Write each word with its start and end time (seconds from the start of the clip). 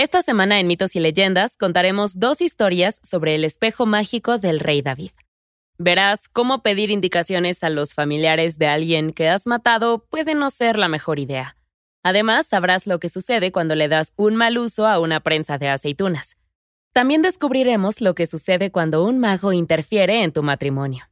Esta 0.00 0.22
semana 0.22 0.58
en 0.60 0.66
Mitos 0.66 0.96
y 0.96 0.98
Leyendas 0.98 1.58
contaremos 1.58 2.18
dos 2.18 2.40
historias 2.40 3.02
sobre 3.02 3.34
el 3.34 3.44
espejo 3.44 3.84
mágico 3.84 4.38
del 4.38 4.58
rey 4.58 4.80
David. 4.80 5.10
Verás 5.76 6.26
cómo 6.30 6.62
pedir 6.62 6.90
indicaciones 6.90 7.62
a 7.62 7.68
los 7.68 7.92
familiares 7.92 8.56
de 8.56 8.66
alguien 8.66 9.12
que 9.12 9.28
has 9.28 9.46
matado 9.46 10.06
puede 10.08 10.34
no 10.34 10.48
ser 10.48 10.78
la 10.78 10.88
mejor 10.88 11.18
idea. 11.18 11.54
Además, 12.02 12.46
sabrás 12.46 12.86
lo 12.86 12.98
que 12.98 13.10
sucede 13.10 13.52
cuando 13.52 13.74
le 13.74 13.88
das 13.88 14.14
un 14.16 14.36
mal 14.36 14.56
uso 14.56 14.86
a 14.86 14.98
una 15.00 15.20
prensa 15.20 15.58
de 15.58 15.68
aceitunas. 15.68 16.38
También 16.94 17.20
descubriremos 17.20 18.00
lo 18.00 18.14
que 18.14 18.24
sucede 18.24 18.70
cuando 18.70 19.04
un 19.04 19.18
mago 19.18 19.52
interfiere 19.52 20.22
en 20.22 20.32
tu 20.32 20.42
matrimonio. 20.42 21.09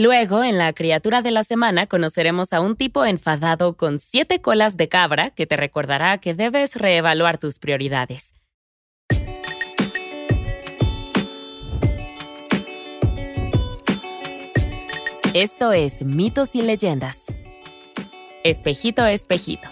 Luego, 0.00 0.44
en 0.44 0.58
la 0.58 0.72
criatura 0.74 1.22
de 1.22 1.32
la 1.32 1.42
semana, 1.42 1.88
conoceremos 1.88 2.52
a 2.52 2.60
un 2.60 2.76
tipo 2.76 3.04
enfadado 3.04 3.76
con 3.76 3.98
siete 3.98 4.40
colas 4.40 4.76
de 4.76 4.88
cabra 4.88 5.30
que 5.30 5.44
te 5.44 5.56
recordará 5.56 6.18
que 6.18 6.34
debes 6.34 6.76
reevaluar 6.76 7.38
tus 7.38 7.58
prioridades. 7.58 8.32
Esto 15.34 15.72
es 15.72 16.04
Mitos 16.04 16.54
y 16.54 16.62
Leyendas. 16.62 17.24
Espejito, 18.44 19.04
espejito. 19.04 19.68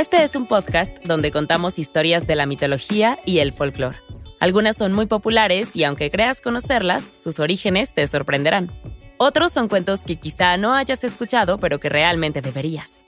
Este 0.00 0.22
es 0.22 0.34
un 0.34 0.46
podcast 0.46 0.96
donde 1.04 1.30
contamos 1.30 1.78
historias 1.78 2.26
de 2.26 2.34
la 2.34 2.46
mitología 2.46 3.18
y 3.26 3.40
el 3.40 3.52
folclore. 3.52 3.98
Algunas 4.38 4.78
son 4.78 4.94
muy 4.94 5.04
populares 5.04 5.76
y 5.76 5.84
aunque 5.84 6.10
creas 6.10 6.40
conocerlas, 6.40 7.10
sus 7.12 7.38
orígenes 7.38 7.92
te 7.92 8.06
sorprenderán. 8.06 8.72
Otros 9.18 9.52
son 9.52 9.68
cuentos 9.68 10.00
que 10.02 10.16
quizá 10.16 10.56
no 10.56 10.72
hayas 10.72 11.04
escuchado, 11.04 11.58
pero 11.58 11.80
que 11.80 11.90
realmente 11.90 12.40
deberías. 12.40 12.98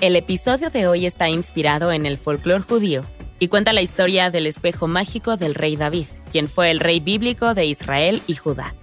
El 0.00 0.16
episodio 0.16 0.70
de 0.70 0.86
hoy 0.86 1.04
está 1.04 1.28
inspirado 1.28 1.92
en 1.92 2.06
el 2.06 2.16
folclore 2.16 2.62
judío 2.62 3.02
y 3.38 3.48
cuenta 3.48 3.74
la 3.74 3.82
historia 3.82 4.30
del 4.30 4.46
espejo 4.46 4.86
mágico 4.86 5.36
del 5.36 5.54
rey 5.54 5.76
David, 5.76 6.06
quien 6.32 6.48
fue 6.48 6.70
el 6.70 6.80
rey 6.80 6.98
bíblico 6.98 7.52
de 7.52 7.66
Israel 7.66 8.22
y 8.26 8.36
Judá. 8.36 8.74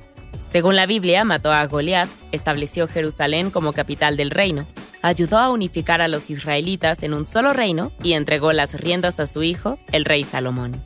Según 0.46 0.76
la 0.76 0.86
Biblia, 0.86 1.24
mató 1.24 1.52
a 1.52 1.66
Goliat, 1.66 2.10
estableció 2.32 2.88
Jerusalén 2.88 3.50
como 3.50 3.74
capital 3.74 4.18
del 4.18 4.30
reino 4.30 4.68
ayudó 5.04 5.38
a 5.38 5.52
unificar 5.52 6.02
a 6.02 6.08
los 6.08 6.32
israelitas 6.32 7.04
en 7.04 7.14
un 7.14 7.28
solo 7.28 7.54
reino 7.54 7.92
y 8.02 8.14
entregó 8.14 8.52
las 8.54 8.74
riendas 8.74 9.20
a 9.20 9.28
su 9.28 9.44
hijo, 9.44 9.78
el 9.92 10.06
rey 10.06 10.24
Salomón. 10.24 10.82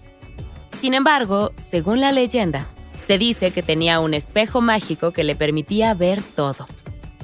Sin 0.81 0.93
embargo, 0.93 1.53
según 1.55 2.01
la 2.01 2.11
leyenda, 2.11 2.67
se 3.05 3.17
dice 3.17 3.51
que 3.51 3.63
tenía 3.63 3.99
un 4.01 4.13
espejo 4.13 4.59
mágico 4.59 5.11
que 5.11 5.23
le 5.23 5.35
permitía 5.35 5.93
ver 5.93 6.21
todo. 6.21 6.67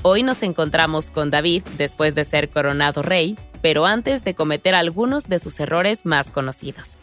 Hoy 0.04 0.24
nos 0.24 0.44
encontramos 0.44 1.12
con 1.12 1.32
David 1.32 1.64
después 1.78 2.16
de 2.16 2.24
ser 2.24 2.50
coronado 2.50 3.02
rey, 3.02 3.38
pero 3.62 3.86
antes 3.86 4.24
de 4.24 4.36
cometer 4.36 4.76
algunos 4.76 5.28
de 5.28 5.40
sus 5.40 5.60
errores 5.60 6.06
más 6.06 6.30
conocidos. 6.30 6.98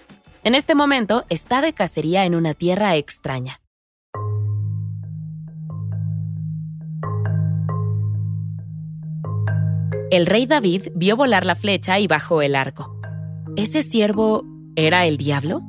En 0.44 0.54
este 0.54 0.74
momento 0.74 1.24
está 1.28 1.60
de 1.60 1.72
cacería 1.72 2.24
en 2.24 2.34
una 2.34 2.54
tierra 2.54 2.96
extraña. 2.96 3.60
El 10.10 10.26
rey 10.26 10.44
David 10.44 10.88
vio 10.96 11.16
volar 11.16 11.46
la 11.46 11.54
flecha 11.54 12.00
y 12.00 12.08
bajó 12.08 12.42
el 12.42 12.56
arco. 12.56 13.00
¿Ese 13.54 13.84
siervo 13.84 14.44
era 14.74 15.06
el 15.06 15.16
diablo? 15.16 15.62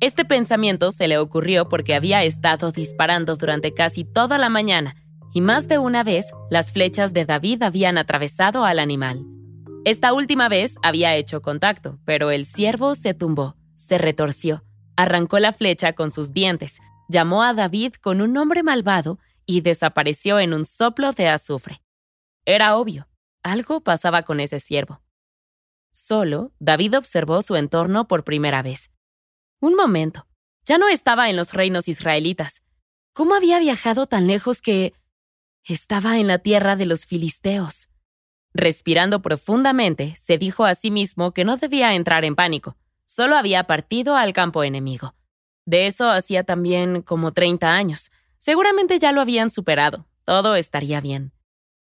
Este 0.00 0.24
pensamiento 0.24 0.90
se 0.90 1.06
le 1.06 1.16
ocurrió 1.16 1.68
porque 1.68 1.94
había 1.94 2.24
estado 2.24 2.72
disparando 2.72 3.36
durante 3.36 3.72
casi 3.72 4.02
toda 4.02 4.36
la 4.36 4.48
mañana 4.48 4.96
y 5.32 5.40
más 5.42 5.68
de 5.68 5.78
una 5.78 6.02
vez 6.02 6.26
las 6.50 6.72
flechas 6.72 7.12
de 7.12 7.24
David 7.24 7.62
habían 7.62 7.98
atravesado 7.98 8.64
al 8.64 8.80
animal. 8.80 9.24
Esta 9.84 10.12
última 10.12 10.48
vez 10.48 10.74
había 10.82 11.14
hecho 11.14 11.40
contacto, 11.40 12.00
pero 12.04 12.32
el 12.32 12.46
siervo 12.46 12.96
se 12.96 13.14
tumbó, 13.14 13.54
se 13.76 13.96
retorció, 13.96 14.64
arrancó 14.96 15.38
la 15.38 15.52
flecha 15.52 15.92
con 15.92 16.10
sus 16.10 16.32
dientes, 16.32 16.80
llamó 17.08 17.44
a 17.44 17.54
David 17.54 17.94
con 18.00 18.22
un 18.22 18.32
nombre 18.32 18.64
malvado 18.64 19.20
y 19.46 19.60
desapareció 19.60 20.40
en 20.40 20.52
un 20.52 20.64
soplo 20.64 21.12
de 21.12 21.28
azufre. 21.28 21.80
Era 22.44 22.76
obvio, 22.76 23.06
algo 23.42 23.80
pasaba 23.80 24.22
con 24.22 24.40
ese 24.40 24.60
siervo. 24.60 25.02
Solo, 25.92 26.52
David 26.58 26.96
observó 26.96 27.42
su 27.42 27.56
entorno 27.56 28.08
por 28.08 28.24
primera 28.24 28.62
vez. 28.62 28.90
Un 29.60 29.74
momento. 29.74 30.26
Ya 30.64 30.78
no 30.78 30.88
estaba 30.88 31.28
en 31.28 31.36
los 31.36 31.52
reinos 31.52 31.88
israelitas. 31.88 32.62
¿Cómo 33.12 33.34
había 33.34 33.58
viajado 33.58 34.06
tan 34.06 34.26
lejos 34.26 34.62
que... 34.62 34.94
estaba 35.64 36.18
en 36.18 36.28
la 36.28 36.38
tierra 36.38 36.76
de 36.76 36.86
los 36.86 37.04
filisteos? 37.04 37.88
Respirando 38.54 39.22
profundamente, 39.22 40.14
se 40.16 40.38
dijo 40.38 40.64
a 40.64 40.74
sí 40.74 40.90
mismo 40.90 41.32
que 41.32 41.44
no 41.44 41.56
debía 41.56 41.94
entrar 41.94 42.24
en 42.24 42.36
pánico. 42.36 42.76
Solo 43.04 43.36
había 43.36 43.64
partido 43.64 44.16
al 44.16 44.32
campo 44.32 44.64
enemigo. 44.64 45.14
De 45.66 45.86
eso 45.86 46.08
hacía 46.08 46.44
también 46.44 47.02
como 47.02 47.32
30 47.32 47.72
años. 47.72 48.10
Seguramente 48.38 48.98
ya 48.98 49.12
lo 49.12 49.20
habían 49.20 49.50
superado. 49.50 50.06
Todo 50.24 50.56
estaría 50.56 51.00
bien. 51.00 51.32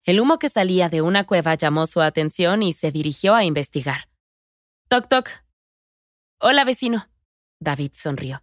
El 0.04 0.18
humo 0.18 0.40
que 0.40 0.48
salía 0.48 0.88
de 0.88 1.00
una 1.00 1.24
cueva 1.24 1.54
llamó 1.54 1.86
su 1.86 2.00
atención 2.00 2.64
y 2.64 2.72
se 2.72 2.90
dirigió 2.90 3.36
a 3.36 3.44
investigar. 3.44 4.08
Toc 4.88 5.08
toc. 5.08 5.30
Hola, 6.40 6.64
vecino. 6.64 7.08
David 7.60 7.92
sonrió. 7.94 8.42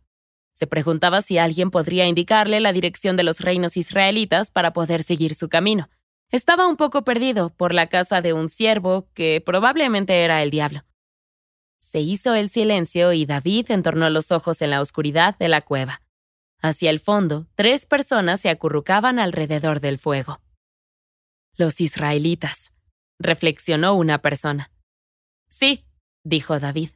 Se 0.54 0.68
preguntaba 0.68 1.22
si 1.22 1.38
alguien 1.38 1.70
podría 1.70 2.08
indicarle 2.08 2.62
la 2.62 2.72
dirección 2.72 3.18
de 3.18 3.24
los 3.24 3.42
reinos 3.42 3.76
israelitas 3.76 4.52
para 4.52 4.72
poder 4.72 5.04
seguir 5.04 5.36
su 5.36 5.50
camino. 5.50 5.90
Estaba 6.32 6.66
un 6.66 6.78
poco 6.78 7.04
perdido 7.04 7.50
por 7.50 7.74
la 7.74 7.88
casa 7.88 8.22
de 8.22 8.32
un 8.32 8.48
siervo 8.48 9.10
que 9.14 9.42
probablemente 9.46 10.24
era 10.24 10.42
el 10.42 10.52
diablo. 10.52 10.86
Se 11.78 12.00
hizo 12.00 12.36
el 12.36 12.50
silencio 12.50 13.12
y 13.12 13.26
David 13.26 13.72
entornó 13.72 14.10
los 14.10 14.32
ojos 14.32 14.62
en 14.62 14.70
la 14.70 14.80
oscuridad 14.80 15.38
de 15.38 15.50
la 15.50 15.62
cueva. 15.62 16.04
Hacia 16.62 16.90
el 16.90 17.00
fondo, 17.00 17.48
tres 17.56 17.86
personas 17.86 18.40
se 18.40 18.50
acurrucaban 18.50 19.20
alrededor 19.20 19.82
del 19.82 19.98
fuego. 19.98 20.40
Los 21.60 21.82
israelitas, 21.82 22.72
reflexionó 23.20 23.94
una 23.96 24.22
persona. 24.22 24.72
Sí, 25.50 25.84
dijo 26.24 26.58
David. 26.58 26.92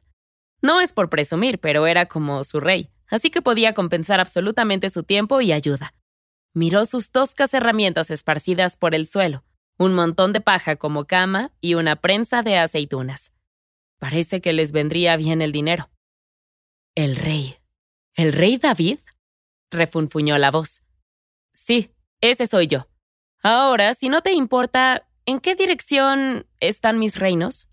No 0.62 0.80
es 0.80 0.94
por 0.94 1.10
presumir, 1.10 1.60
pero 1.60 1.86
era 1.86 2.06
como 2.06 2.42
su 2.44 2.60
rey, 2.60 2.88
así 3.08 3.28
que 3.28 3.42
podía 3.42 3.74
compensar 3.74 4.20
absolutamente 4.20 4.88
su 4.88 5.02
tiempo 5.02 5.42
y 5.42 5.52
ayuda. 5.52 5.92
Miró 6.54 6.86
sus 6.86 7.10
toscas 7.10 7.52
herramientas 7.52 8.10
esparcidas 8.10 8.78
por 8.78 8.94
el 8.94 9.06
suelo, 9.06 9.44
un 9.76 9.92
montón 9.92 10.32
de 10.32 10.40
paja 10.40 10.76
como 10.76 11.04
cama 11.04 11.52
y 11.60 11.74
una 11.74 11.96
prensa 11.96 12.40
de 12.42 12.56
aceitunas. 12.56 13.34
Parece 13.98 14.40
que 14.40 14.54
les 14.54 14.72
vendría 14.72 15.18
bien 15.18 15.42
el 15.42 15.52
dinero. 15.52 15.90
El 16.94 17.16
rey. 17.16 17.58
¿El 18.14 18.32
rey 18.32 18.56
David? 18.56 19.00
refunfuñó 19.70 20.38
la 20.38 20.50
voz. 20.50 20.82
Sí, 21.52 21.90
ese 22.22 22.46
soy 22.46 22.66
yo. 22.66 22.86
Ahora, 23.46 23.92
si 23.92 24.08
no 24.08 24.22
te 24.22 24.32
importa, 24.32 25.06
¿en 25.26 25.38
qué 25.38 25.54
dirección 25.54 26.46
están 26.60 26.98
mis 26.98 27.18
reinos? 27.18 27.68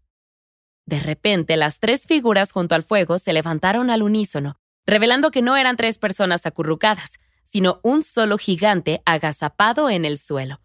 De 0.85 0.99
repente, 0.99 1.55
las 1.55 1.79
tres 1.79 2.05
figuras 2.05 2.51
junto 2.51 2.75
al 2.75 2.83
fuego 2.83 3.17
se 3.17 3.31
levantaron 3.31 3.89
al 3.89 4.03
unísono, 4.03 4.57
revelando 4.85 5.31
que 5.31 5.41
no 5.41 5.55
eran 5.55 5.77
tres 5.77 5.97
personas 5.97 6.45
acurrucadas, 6.45 7.19
sino 7.45 7.79
un 7.83 8.03
solo 8.03 8.37
gigante 8.37 9.01
agazapado 9.05 9.89
en 9.89 10.03
el 10.03 10.17
suelo. 10.17 10.59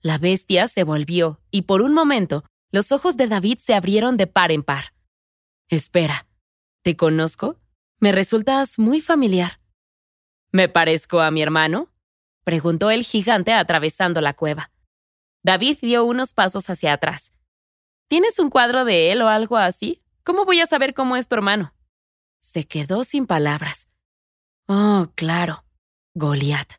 La 0.00 0.18
bestia 0.18 0.66
se 0.66 0.82
volvió 0.82 1.40
y 1.52 1.62
por 1.62 1.80
un 1.80 1.94
momento 1.94 2.42
los 2.72 2.90
ojos 2.90 3.16
de 3.16 3.28
David 3.28 3.58
se 3.58 3.74
abrieron 3.74 4.16
de 4.16 4.26
par 4.26 4.50
en 4.50 4.64
par. 4.64 4.92
Espera, 5.68 6.26
¿te 6.82 6.96
conozco? 6.96 7.60
Me 8.00 8.10
resultas 8.10 8.76
muy 8.80 9.00
familiar. 9.00 9.60
¿Me 10.50 10.68
parezco 10.68 11.20
a 11.20 11.30
mi 11.30 11.42
hermano? 11.42 11.90
Preguntó 12.48 12.90
el 12.90 13.04
gigante 13.04 13.52
atravesando 13.52 14.22
la 14.22 14.32
cueva. 14.32 14.70
David 15.44 15.80
dio 15.82 16.06
unos 16.06 16.32
pasos 16.32 16.70
hacia 16.70 16.94
atrás. 16.94 17.34
¿Tienes 18.08 18.38
un 18.38 18.48
cuadro 18.48 18.86
de 18.86 19.12
él 19.12 19.20
o 19.20 19.28
algo 19.28 19.58
así? 19.58 20.02
¿Cómo 20.24 20.46
voy 20.46 20.62
a 20.62 20.66
saber 20.66 20.94
cómo 20.94 21.18
es 21.18 21.28
tu 21.28 21.34
hermano? 21.34 21.74
Se 22.40 22.66
quedó 22.66 23.04
sin 23.04 23.26
palabras. 23.26 23.90
Oh, 24.66 25.08
claro. 25.14 25.66
Goliat. 26.14 26.76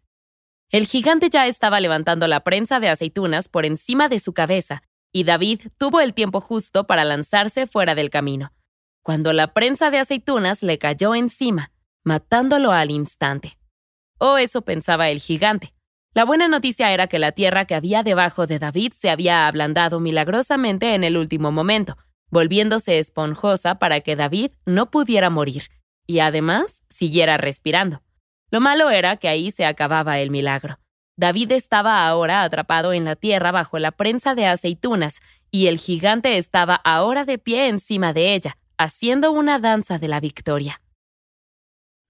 El 0.71 0.87
gigante 0.87 1.29
ya 1.29 1.45
estaba 1.45 1.79
levantando 1.79 2.25
la 2.27 2.39
prensa 2.39 2.79
de 2.79 2.89
aceitunas 2.89 3.47
por 3.47 3.63
encima 3.63 4.09
de 4.09 4.17
su 4.17 4.33
cabeza, 4.33 4.81
y 5.11 5.23
David 5.23 5.67
tuvo 5.77 5.99
el 5.99 6.15
tiempo 6.15 6.41
justo 6.41 6.87
para 6.87 7.05
lanzarse 7.05 7.67
fuera 7.67 7.93
del 7.93 8.09
camino, 8.09 8.53
cuando 9.03 9.33
la 9.33 9.53
prensa 9.53 9.91
de 9.91 9.99
aceitunas 9.99 10.63
le 10.63 10.79
cayó 10.79 11.13
encima, 11.13 11.73
matándolo 12.03 12.71
al 12.71 12.89
instante. 12.89 13.58
O 14.19 14.37
eso 14.37 14.61
pensaba 14.61 15.09
el 15.09 15.19
gigante. 15.19 15.73
La 16.13 16.25
buena 16.25 16.47
noticia 16.47 16.91
era 16.91 17.07
que 17.07 17.19
la 17.19 17.31
tierra 17.31 17.65
que 17.65 17.75
había 17.75 18.03
debajo 18.03 18.47
de 18.47 18.59
David 18.59 18.93
se 18.93 19.09
había 19.09 19.47
ablandado 19.47 19.99
milagrosamente 19.99 20.93
en 20.93 21.03
el 21.03 21.17
último 21.17 21.51
momento, 21.51 21.97
volviéndose 22.29 22.99
esponjosa 22.99 23.75
para 23.75 24.01
que 24.01 24.15
David 24.15 24.51
no 24.65 24.91
pudiera 24.91 25.29
morir, 25.29 25.63
y 26.07 26.19
además 26.19 26.83
siguiera 26.89 27.37
respirando. 27.37 28.01
Lo 28.51 28.59
malo 28.59 28.89
era 28.89 29.17
que 29.17 29.29
ahí 29.29 29.51
se 29.51 29.65
acababa 29.65 30.19
el 30.19 30.31
milagro. 30.31 30.79
David 31.15 31.51
estaba 31.51 32.07
ahora 32.07 32.43
atrapado 32.43 32.93
en 32.93 33.05
la 33.05 33.15
tierra 33.15 33.51
bajo 33.51 33.77
la 33.77 33.91
prensa 33.91 34.35
de 34.35 34.47
aceitunas, 34.47 35.21
y 35.51 35.67
el 35.67 35.77
gigante 35.77 36.37
estaba 36.37 36.75
ahora 36.75 37.25
de 37.25 37.37
pie 37.37 37.67
encima 37.67 38.13
de 38.13 38.33
ella, 38.33 38.57
haciendo 38.77 39.31
una 39.31 39.59
danza 39.59 39.99
de 39.99 40.07
la 40.07 40.19
victoria. 40.19 40.81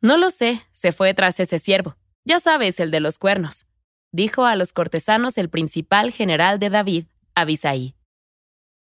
No 0.01 0.17
lo 0.17 0.29
sé, 0.29 0.65
se 0.71 0.91
fue 0.91 1.13
tras 1.13 1.39
ese 1.39 1.59
ciervo. 1.59 1.95
Ya 2.25 2.39
sabes, 2.39 2.79
el 2.79 2.91
de 2.91 2.99
los 2.99 3.17
cuernos, 3.17 3.67
dijo 4.11 4.45
a 4.45 4.55
los 4.55 4.73
cortesanos 4.73 5.37
el 5.37 5.49
principal 5.49 6.11
general 6.11 6.59
de 6.59 6.69
David, 6.69 7.05
Abisaí. 7.35 7.95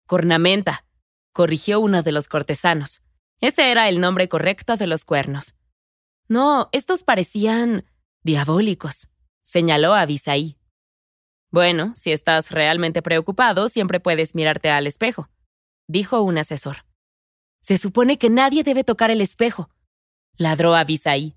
Cornamenta, 0.07 0.87
corrigió 1.33 1.81
uno 1.81 2.03
de 2.03 2.13
los 2.13 2.29
cortesanos. 2.29 3.03
Ese 3.41 3.71
era 3.71 3.89
el 3.89 4.01
nombre 4.01 4.29
correcto 4.29 4.77
de 4.77 4.87
los 4.87 5.05
cuernos. 5.05 5.55
No, 6.29 6.69
estos 6.73 7.03
parecían 7.03 7.85
diabólicos 8.23 9.11
señaló 9.51 9.95
Abisaí. 9.95 10.57
Bueno, 11.51 11.93
si 11.97 12.13
estás 12.13 12.53
realmente 12.53 13.03
preocupado, 13.03 13.67
siempre 13.67 13.99
puedes 13.99 14.37
mirarte 14.37 14.71
al 14.71 14.87
espejo, 14.87 15.29
dijo 15.89 16.23
un 16.23 16.39
asesor. 16.39 16.85
Se 17.61 17.77
supone 17.77 18.17
que 18.17 18.31
nadie 18.31 18.63
debe 18.63 18.85
tocar 18.85 19.11
el 19.11 19.21
espejo, 19.21 19.69
ladró 20.41 20.75
Abisaí. 20.75 21.37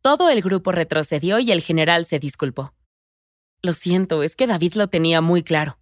Todo 0.00 0.30
el 0.30 0.40
grupo 0.40 0.70
retrocedió 0.70 1.40
y 1.40 1.50
el 1.50 1.60
general 1.60 2.06
se 2.06 2.20
disculpó. 2.20 2.72
Lo 3.62 3.72
siento, 3.72 4.22
es 4.22 4.36
que 4.36 4.46
David 4.46 4.74
lo 4.74 4.86
tenía 4.86 5.20
muy 5.20 5.42
claro. 5.42 5.80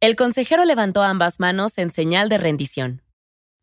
El 0.00 0.16
consejero 0.16 0.64
levantó 0.64 1.04
ambas 1.04 1.38
manos 1.38 1.78
en 1.78 1.90
señal 1.90 2.28
de 2.28 2.38
rendición. 2.38 3.02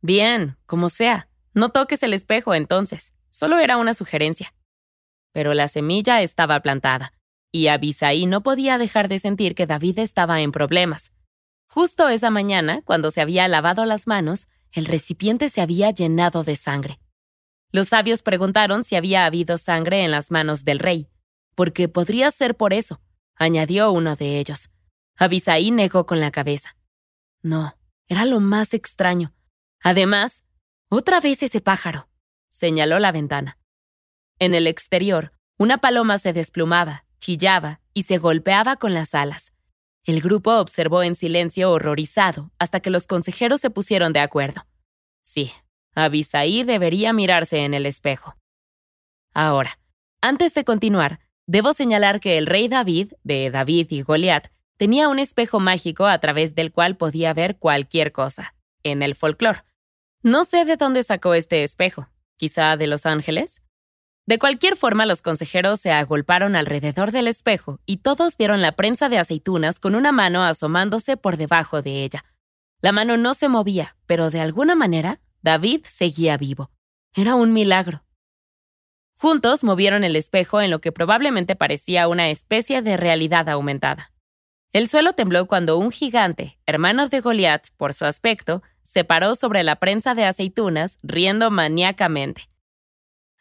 Bien, 0.02 0.56
como 0.66 0.88
sea, 0.88 1.28
no 1.54 1.72
toques 1.72 2.02
el 2.02 2.14
espejo 2.14 2.56
entonces, 2.56 3.14
solo 3.30 3.60
era 3.60 3.76
una 3.76 3.94
sugerencia. 3.94 4.54
Pero 5.34 5.54
la 5.54 5.68
semilla 5.68 6.22
estaba 6.22 6.62
plantada, 6.62 7.12
y 7.52 7.68
Abisaí 7.68 8.26
no 8.26 8.42
podía 8.42 8.78
dejar 8.78 9.10
de 9.10 9.20
sentir 9.20 9.54
que 9.54 9.68
David 9.68 10.00
estaba 10.00 10.40
en 10.40 10.54
problemas. 10.54 11.12
Justo 11.68 12.08
esa 12.08 12.30
mañana, 12.30 12.84
cuando 12.86 13.12
se 13.12 13.20
había 13.20 13.50
lavado 13.50 13.84
las 13.84 14.08
manos, 14.08 14.48
el 14.72 14.86
recipiente 14.86 15.50
se 15.50 15.60
había 15.60 15.92
llenado 15.92 16.46
de 16.46 16.56
sangre. 16.56 17.00
Los 17.74 17.90
sabios 17.90 18.22
preguntaron 18.22 18.84
si 18.84 18.96
había 18.96 19.26
habido 19.26 19.58
sangre 19.58 20.06
en 20.06 20.12
las 20.12 20.30
manos 20.30 20.64
del 20.64 20.78
rey, 20.78 21.10
porque 21.56 21.90
podría 21.90 22.30
ser 22.30 22.56
por 22.56 22.72
eso, 22.72 23.02
añadió 23.36 23.92
uno 23.92 24.16
de 24.16 24.38
ellos. 24.38 24.70
Abisaí 25.18 25.72
negó 25.72 26.06
con 26.06 26.20
la 26.20 26.30
cabeza. 26.30 26.78
No, 27.42 27.76
era 28.08 28.26
lo 28.26 28.40
más 28.40 28.76
extraño. 28.76 29.34
Además, 29.82 30.44
otra 30.88 31.20
vez 31.20 31.42
ese 31.42 31.62
pájaro, 31.62 32.08
señaló 32.48 33.00
la 33.00 33.12
ventana. 33.12 33.58
En 34.38 34.54
el 34.54 34.68
exterior, 34.68 35.34
una 35.58 35.80
paloma 35.80 36.20
se 36.20 36.32
desplumaba, 36.32 37.06
chillaba 37.18 37.82
y 37.92 38.04
se 38.04 38.20
golpeaba 38.20 38.76
con 38.76 38.94
las 38.94 39.16
alas. 39.16 39.52
El 40.04 40.22
grupo 40.22 40.52
observó 40.58 41.02
en 41.02 41.16
silencio 41.16 41.72
horrorizado 41.72 42.52
hasta 42.60 42.82
que 42.82 42.92
los 42.92 43.08
consejeros 43.08 43.62
se 43.62 43.72
pusieron 43.72 44.14
de 44.14 44.20
acuerdo. 44.20 44.68
Sí, 45.24 45.52
Abisaí 45.96 46.64
debería 46.64 47.14
mirarse 47.14 47.60
en 47.60 47.74
el 47.74 47.86
espejo. 47.86 48.36
Ahora, 49.34 49.80
antes 50.22 50.54
de 50.54 50.64
continuar, 50.64 51.20
debo 51.48 51.74
señalar 51.74 52.20
que 52.20 52.38
el 52.38 52.48
rey 52.48 52.68
David, 52.68 53.14
de 53.24 53.50
David 53.52 53.88
y 53.92 54.02
Goliat, 54.02 54.48
tenía 54.78 55.10
un 55.10 55.20
espejo 55.20 55.60
mágico 55.60 56.06
a 56.06 56.18
través 56.20 56.56
del 56.56 56.72
cual 56.72 56.98
podía 56.98 57.34
ver 57.34 57.58
cualquier 57.58 58.12
cosa, 58.12 58.56
en 58.84 59.02
el 59.02 59.16
folclore. 59.16 59.64
No 60.22 60.44
sé 60.44 60.66
de 60.66 60.78
dónde 60.78 61.04
sacó 61.04 61.34
este 61.34 61.64
espejo, 61.64 62.08
quizá 62.38 62.78
de 62.78 62.88
Los 62.88 63.06
Ángeles, 63.06 63.62
de 64.26 64.40
cualquier 64.40 64.78
forma, 64.78 65.06
los 65.06 65.22
consejeros 65.22 65.82
se 65.82 65.92
agolparon 65.92 66.56
alrededor 66.56 67.12
del 67.12 67.28
espejo 67.28 67.82
y 67.86 67.98
todos 67.98 68.38
vieron 68.38 68.62
la 68.62 68.72
prensa 68.72 69.10
de 69.10 69.18
aceitunas 69.18 69.80
con 69.80 69.96
una 69.96 70.14
mano 70.14 70.44
asomándose 70.44 71.18
por 71.18 71.36
debajo 71.36 71.82
de 71.82 72.06
ella. 72.06 72.24
La 72.82 72.94
mano 72.94 73.18
no 73.18 73.34
se 73.34 73.50
movía, 73.50 73.98
pero 74.06 74.30
de 74.30 74.40
alguna 74.40 74.76
manera 74.76 75.20
David 75.44 75.82
seguía 75.84 76.38
vivo. 76.38 76.72
Era 77.14 77.36
un 77.36 77.52
milagro. 77.52 78.06
Juntos 79.18 79.66
movieron 79.66 80.06
el 80.06 80.16
espejo 80.16 80.62
en 80.62 80.72
lo 80.72 80.80
que 80.80 80.94
probablemente 80.94 81.58
parecía 81.58 82.08
una 82.08 82.30
especie 82.30 82.82
de 82.82 82.96
realidad 82.96 83.50
aumentada. 83.50 84.14
El 84.72 84.88
suelo 84.88 85.14
tembló 85.14 85.46
cuando 85.46 85.78
un 85.78 85.92
gigante, 85.92 86.60
hermano 86.66 87.10
de 87.10 87.20
Goliat 87.20 87.68
por 87.76 87.94
su 87.94 88.06
aspecto, 88.06 88.64
se 88.84 89.04
paró 89.04 89.36
sobre 89.36 89.64
la 89.64 89.76
prensa 89.76 90.16
de 90.16 90.24
aceitunas 90.24 90.98
riendo 91.04 91.52
maníacamente. 91.52 92.50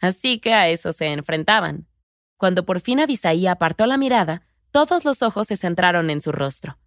Así 0.00 0.40
que 0.40 0.54
a 0.54 0.68
eso 0.68 0.92
se 0.92 1.06
enfrentaban. 1.06 1.86
Cuando 2.36 2.66
por 2.66 2.80
fin 2.80 2.98
Abisaí 2.98 3.46
apartó 3.46 3.86
la 3.86 3.96
mirada, 3.96 4.42
todos 4.72 5.04
los 5.04 5.22
ojos 5.22 5.46
se 5.46 5.56
centraron 5.56 6.10
en 6.10 6.20
su 6.20 6.32
rostro. 6.32 6.78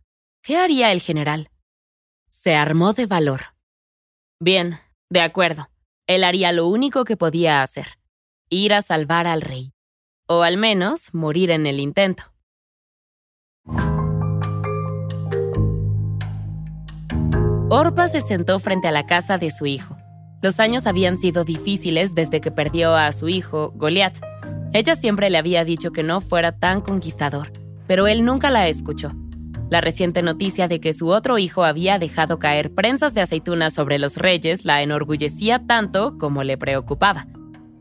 ¿Qué 0.43 0.57
haría 0.57 0.91
el 0.91 1.01
general? 1.01 1.49
Se 2.27 2.53
armó 2.55 2.91
de 2.91 3.05
valor. 3.05 3.55
Bien, 4.39 4.77
de 5.09 5.21
acuerdo. 5.21 5.69
Él 6.07 6.23
haría 6.23 6.51
lo 6.51 6.67
único 6.67 7.03
que 7.03 7.17
podía 7.17 7.61
hacer. 7.61 7.87
Ir 8.49 8.73
a 8.73 8.81
salvar 8.81 9.27
al 9.27 9.41
rey. 9.41 9.73
O 10.27 10.43
al 10.43 10.57
menos 10.57 11.13
morir 11.13 11.51
en 11.51 11.67
el 11.67 11.79
intento. 11.79 12.23
Orpa 17.69 18.07
se 18.07 18.21
sentó 18.21 18.59
frente 18.59 18.87
a 18.87 18.91
la 18.91 19.05
casa 19.05 19.37
de 19.37 19.49
su 19.49 19.65
hijo. 19.65 19.95
Los 20.41 20.59
años 20.59 20.85
habían 20.85 21.17
sido 21.17 21.43
difíciles 21.43 22.13
desde 22.13 22.39
que 22.39 22.51
perdió 22.51 22.95
a 22.95 23.11
su 23.11 23.27
hijo, 23.29 23.71
Goliat. 23.75 24.17
Ella 24.73 24.95
siempre 24.95 25.29
le 25.29 25.37
había 25.37 25.65
dicho 25.65 25.91
que 25.91 26.03
no 26.03 26.21
fuera 26.21 26.59
tan 26.59 26.81
conquistador, 26.81 27.51
pero 27.87 28.05
él 28.07 28.23
nunca 28.23 28.51
la 28.51 28.67
escuchó. 28.67 29.11
La 29.69 29.81
reciente 29.81 30.21
noticia 30.21 30.67
de 30.67 30.79
que 30.79 30.93
su 30.93 31.09
otro 31.09 31.39
hijo 31.39 31.63
había 31.63 31.97
dejado 31.97 32.37
caer 32.37 32.73
prensas 32.73 33.15
de 33.15 33.21
aceitunas 33.21 33.73
sobre 33.73 33.97
los 33.97 34.17
reyes 34.17 34.63
la 34.63 34.83
enorgullecía 34.83 35.65
tanto 35.65 36.17
como 36.19 36.43
le 36.43 36.57
preocupaba. 36.57 37.27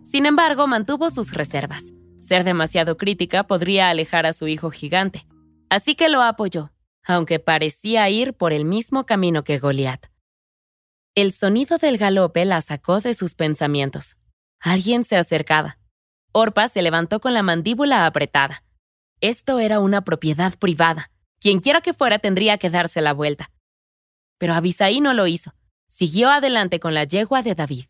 Sin 0.02 0.24
embargo, 0.24 0.66
mantuvo 0.66 1.10
sus 1.10 1.32
reservas. 1.32 1.92
Ser 2.18 2.44
demasiado 2.44 2.96
crítica 2.96 3.46
podría 3.46 3.90
alejar 3.90 4.24
a 4.24 4.32
su 4.32 4.48
hijo 4.48 4.70
gigante. 4.70 5.26
Así 5.68 5.94
que 5.94 6.08
lo 6.08 6.22
apoyó, 6.22 6.72
aunque 7.04 7.38
parecía 7.38 8.08
ir 8.08 8.32
por 8.32 8.54
el 8.54 8.64
mismo 8.64 9.04
camino 9.04 9.44
que 9.44 9.58
Goliat. 9.58 10.06
El 11.14 11.32
sonido 11.32 11.76
del 11.76 11.98
galope 11.98 12.44
la 12.46 12.60
sacó 12.62 13.00
de 13.00 13.12
sus 13.12 13.34
pensamientos. 13.34 14.16
Alguien 14.58 15.04
se 15.04 15.16
acercaba. 15.16 15.78
Orpa 16.32 16.68
se 16.68 16.80
levantó 16.80 17.20
con 17.20 17.34
la 17.34 17.42
mandíbula 17.42 18.06
apretada. 18.06 18.64
Esto 19.20 19.58
era 19.58 19.78
una 19.80 20.02
propiedad 20.02 20.58
privada. 20.58 21.10
Quienquiera 21.44 21.82
que 21.82 21.92
fuera 21.92 22.18
tendría 22.18 22.56
que 22.56 22.70
darse 22.70 23.02
la 23.02 23.12
vuelta. 23.12 23.50
Pero 24.38 24.54
Abisaí 24.54 25.02
no 25.02 25.12
lo 25.12 25.26
hizo. 25.26 25.52
Siguió 25.88 26.30
adelante 26.30 26.80
con 26.80 26.94
la 26.94 27.04
yegua 27.04 27.42
de 27.42 27.54
David. 27.54 27.84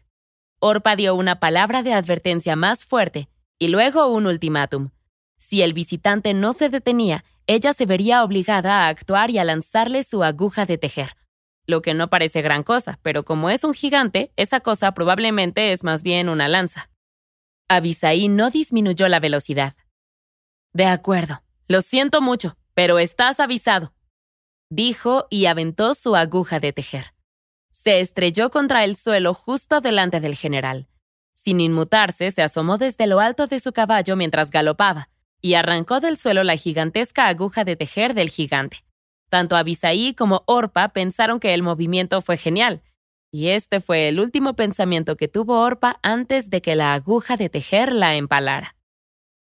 Orpa 0.58 0.96
dio 0.96 1.14
una 1.14 1.38
palabra 1.38 1.84
de 1.84 1.92
advertencia 1.92 2.56
más 2.56 2.84
fuerte 2.84 3.28
y 3.56 3.68
luego 3.68 4.08
un 4.08 4.26
ultimátum. 4.26 4.90
Si 5.38 5.62
el 5.62 5.72
visitante 5.72 6.34
no 6.34 6.52
se 6.52 6.68
detenía, 6.68 7.24
ella 7.46 7.74
se 7.74 7.86
vería 7.86 8.24
obligada 8.24 8.80
a 8.80 8.88
actuar 8.88 9.30
y 9.30 9.38
a 9.38 9.44
lanzarle 9.44 10.02
su 10.02 10.24
aguja 10.24 10.66
de 10.66 10.76
tejer 10.76 11.14
lo 11.66 11.82
que 11.82 11.94
no 11.94 12.10
parece 12.10 12.42
gran 12.42 12.62
cosa, 12.62 12.98
pero 13.02 13.24
como 13.24 13.50
es 13.50 13.64
un 13.64 13.72
gigante, 13.72 14.32
esa 14.36 14.60
cosa 14.60 14.92
probablemente 14.92 15.72
es 15.72 15.82
más 15.82 16.02
bien 16.02 16.28
una 16.28 16.48
lanza. 16.48 16.90
Abisaí 17.68 18.28
no 18.28 18.50
disminuyó 18.50 19.08
la 19.08 19.20
velocidad. 19.20 19.74
De 20.72 20.86
acuerdo, 20.86 21.42
lo 21.66 21.80
siento 21.80 22.20
mucho, 22.20 22.56
pero 22.74 22.98
estás 22.98 23.40
avisado, 23.40 23.94
dijo 24.70 25.26
y 25.30 25.46
aventó 25.46 25.94
su 25.94 26.16
aguja 26.16 26.60
de 26.60 26.72
tejer. 26.72 27.14
Se 27.70 28.00
estrelló 28.00 28.50
contra 28.50 28.84
el 28.84 28.96
suelo 28.96 29.34
justo 29.34 29.80
delante 29.80 30.20
del 30.20 30.34
general. 30.34 30.88
Sin 31.32 31.60
inmutarse, 31.60 32.30
se 32.30 32.42
asomó 32.42 32.78
desde 32.78 33.06
lo 33.06 33.20
alto 33.20 33.46
de 33.46 33.60
su 33.60 33.72
caballo 33.72 34.16
mientras 34.16 34.50
galopaba 34.50 35.10
y 35.40 35.54
arrancó 35.54 36.00
del 36.00 36.16
suelo 36.16 36.42
la 36.42 36.56
gigantesca 36.56 37.28
aguja 37.28 37.64
de 37.64 37.76
tejer 37.76 38.14
del 38.14 38.30
gigante. 38.30 38.84
Tanto 39.28 39.56
Abisaí 39.56 40.14
como 40.14 40.42
Orpa 40.46 40.88
pensaron 40.88 41.38
que 41.38 41.52
el 41.52 41.62
movimiento 41.62 42.22
fue 42.22 42.38
genial, 42.38 42.82
y 43.30 43.48
este 43.48 43.80
fue 43.80 44.08
el 44.08 44.20
último 44.20 44.54
pensamiento 44.54 45.16
que 45.16 45.28
tuvo 45.28 45.60
Orpa 45.60 45.98
antes 46.02 46.48
de 46.48 46.62
que 46.62 46.76
la 46.76 46.94
aguja 46.94 47.36
de 47.36 47.50
tejer 47.50 47.92
la 47.92 48.14
empalara. 48.14 48.76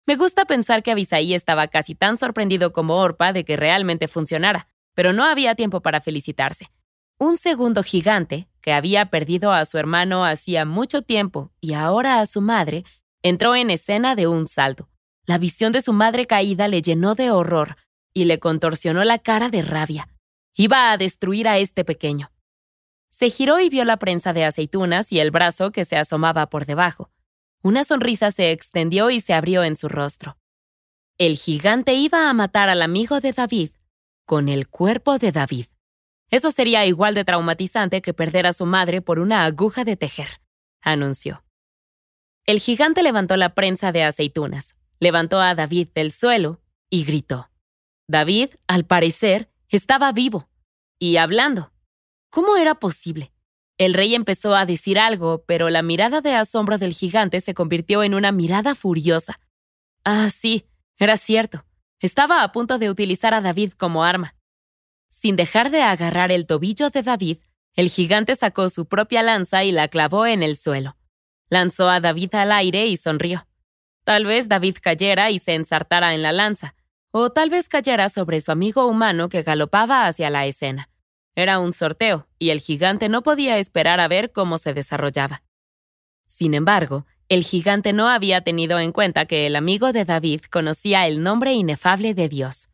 Me 0.07 0.17
gusta 0.17 0.45
pensar 0.45 0.83
que 0.83 0.91
Abisaí 0.91 1.35
estaba 1.35 1.69
casi 1.69 1.95
tan 1.95 2.19
sorprendido 2.19 2.73
como 2.73 2.97
Orpa 2.97 3.33
de 3.33 3.45
que 3.45 3.57
realmente 3.57 4.07
funcionara, 4.07 4.69
pero 4.95 5.13
no 5.13 5.25
había 5.25 5.55
tiempo 5.55 5.81
para 5.81 6.01
felicitarse. 6.01 6.71
Un 7.19 7.37
segundo 7.37 7.83
gigante, 7.83 8.49
que 8.61 8.73
había 8.73 9.07
perdido 9.07 9.53
a 9.53 9.65
su 9.65 9.79
hermano 9.79 10.25
hacía 10.25 10.65
mucho 10.65 11.03
tiempo 11.03 11.53
y 11.61 11.73
ahora 11.75 12.21
a 12.21 12.27
su 12.27 12.41
madre, 12.41 12.85
entró 13.23 13.57
en 13.57 13.71
escena 13.71 14.15
de 14.15 14.27
un 14.27 14.47
salto. 14.47 14.89
La 15.25 15.39
visión 15.39 15.73
de 15.73 15.81
su 15.81 15.93
madre 15.93 16.27
caída 16.27 16.69
le 16.69 16.83
llenó 16.83 17.15
de 17.15 17.31
horror, 17.31 17.77
y 18.15 18.25
le 18.25 18.39
contorsionó 18.39 19.03
la 19.05 19.19
cara 19.19 19.49
de 19.49 19.63
rabia. 19.63 20.09
Iba 20.55 20.93
a 20.93 20.97
destruir 20.97 21.49
a 21.49 21.59
este 21.59 21.85
pequeño. 21.85 22.31
Se 23.11 23.29
giró 23.29 23.59
y 23.61 23.69
vio 23.69 23.85
la 23.85 23.99
prensa 23.99 24.33
de 24.33 24.45
aceitunas 24.45 25.13
y 25.13 25.19
el 25.19 25.31
brazo 25.31 25.73
que 25.73 25.85
se 25.85 25.97
asomaba 25.97 26.49
por 26.49 26.65
debajo. 26.65 27.11
Una 27.65 27.83
sonrisa 27.83 28.31
se 28.31 28.51
extendió 28.51 29.09
y 29.09 29.21
se 29.21 29.33
abrió 29.33 29.65
en 29.65 29.75
su 29.75 29.89
rostro. 29.89 30.37
El 31.17 31.39
gigante 31.39 31.95
iba 31.95 32.29
a 32.29 32.35
matar 32.35 32.69
al 32.69 32.83
amigo 32.83 33.21
de 33.21 33.33
David 33.33 33.71
con 34.27 34.51
el 34.51 34.69
cuerpo 34.69 35.17
de 35.17 35.33
David. 35.33 35.67
Eso 36.31 36.51
sería 36.51 36.85
igual 36.85 37.15
de 37.15 37.25
traumatizante 37.25 38.03
que 38.03 38.13
perder 38.13 38.47
a 38.47 38.53
su 38.53 38.67
madre 38.67 39.01
por 39.01 39.19
una 39.19 39.47
aguja 39.47 39.85
de 39.85 39.97
tejer, 39.97 40.43
anunció. 40.83 41.43
El 42.45 42.61
gigante 42.61 43.03
levantó 43.03 43.35
la 43.39 43.55
prensa 43.55 43.93
de 43.93 44.03
aceitunas, 44.03 44.77
levantó 45.01 45.41
a 45.41 45.55
David 45.55 45.89
del 45.95 46.13
suelo 46.13 46.61
y 46.91 47.05
gritó. 47.05 47.51
David, 48.09 48.51
al 48.67 48.85
parecer, 48.85 49.49
estaba 49.71 50.13
vivo 50.13 50.51
y 50.99 51.17
hablando. 51.17 51.73
¿Cómo 52.29 52.59
era 52.59 52.75
posible? 52.75 53.33
El 53.77 53.95
rey 53.95 54.15
empezó 54.15 54.55
a 54.55 54.67
decir 54.67 54.99
algo, 54.99 55.45
pero 55.47 55.69
la 55.69 55.83
mirada 55.83 56.21
de 56.21 56.35
asombro 56.35 56.79
del 56.79 56.95
gigante 56.95 57.41
se 57.41 57.55
convirtió 57.55 58.03
en 58.03 58.15
una 58.15 58.31
mirada 58.31 58.75
furiosa. 58.75 59.41
Ah, 60.05 60.31
sí, 60.31 60.67
era 60.97 61.17
cierto. 61.17 61.65
Estaba 61.99 62.43
a 62.43 62.53
punto 62.53 62.79
de 62.79 62.91
utilizar 62.91 63.35
a 63.35 63.41
David 63.41 63.73
como 63.73 64.05
arma. 64.05 64.37
Sin 65.09 65.37
dejar 65.37 65.71
de 65.71 65.83
agarrar 65.83 66.31
el 66.31 66.47
tobillo 66.47 66.91
de 66.91 67.03
David, 67.03 67.39
el 67.75 67.89
gigante 67.89 68.37
sacó 68.37 68.69
su 68.69 68.87
propia 68.87 69.23
lanza 69.23 69.65
y 69.65 69.73
la 69.73 69.89
clavó 69.89 70.27
en 70.27 70.43
el 70.43 70.57
suelo. 70.57 70.97
Lanzó 71.49 71.89
a 71.89 72.01
David 72.01 72.35
al 72.35 72.53
aire 72.53 72.87
y 72.87 72.97
sonrió. 72.97 73.47
Tal 74.05 74.27
vez 74.27 74.49
David 74.49 74.77
cayera 74.81 75.31
y 75.31 75.39
se 75.39 75.55
ensartara 75.55 76.15
en 76.15 76.23
la 76.23 76.31
lanza, 76.31 76.75
o 77.11 77.31
tal 77.31 77.51
vez 77.51 77.69
cayera 77.69 78.09
sobre 78.09 78.41
su 78.41 78.53
amigo 78.53 78.87
humano 78.87 79.29
que 79.29 79.43
galopaba 79.43 80.07
hacia 80.07 80.31
la 80.31 80.47
escena. 80.47 80.91
Era 81.37 81.59
un 81.59 81.73
sorteo, 81.73 82.29
y 82.39 82.51
el 82.51 82.61
gigante 82.61 83.09
no 83.09 83.23
podía 83.23 83.59
esperar 83.59 84.01
a 84.01 84.09
ver 84.09 84.33
cómo 84.33 84.59
se 84.59 84.73
desarrollaba. 84.73 85.43
Sin 86.29 86.55
embargo, 86.55 87.07
el 87.29 87.43
gigante 87.43 87.93
no 87.93 88.09
había 88.09 88.43
tenido 88.43 88.79
en 88.79 88.93
cuenta 88.93 89.27
que 89.27 89.47
el 89.47 89.57
amigo 89.57 89.93
de 89.93 90.05
David 90.05 90.43
conocía 90.51 91.07
el 91.07 91.23
nombre 91.23 91.53
inefable 91.55 92.15
de 92.15 92.29
Dios. 92.29 92.69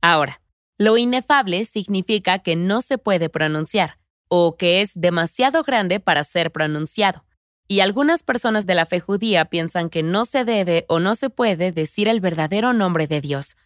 Ahora, 0.00 0.40
lo 0.78 0.96
inefable 0.96 1.64
significa 1.64 2.38
que 2.38 2.56
no 2.56 2.80
se 2.80 2.98
puede 2.98 3.28
pronunciar, 3.28 3.98
o 4.28 4.56
que 4.56 4.80
es 4.80 4.92
demasiado 4.94 5.62
grande 5.62 6.00
para 6.00 6.24
ser 6.24 6.50
pronunciado. 6.50 7.24
Y 7.68 7.80
algunas 7.80 8.22
personas 8.22 8.66
de 8.66 8.74
la 8.74 8.86
fe 8.86 9.00
judía 9.00 9.46
piensan 9.46 9.90
que 9.90 10.02
no 10.02 10.24
se 10.24 10.44
debe 10.44 10.84
o 10.88 11.00
no 11.00 11.14
se 11.14 11.30
puede 11.30 11.72
decir 11.72 12.08
el 12.08 12.20
verdadero 12.20 12.72
nombre 12.72 13.06
de 13.06 13.20
Dios. 13.20 13.56